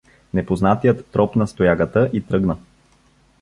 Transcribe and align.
Непознатият 0.33 1.05
тропна 1.05 1.47
с 1.47 1.53
тоягата 1.53 2.09
и 2.13 2.21
тръгна. 2.21 2.57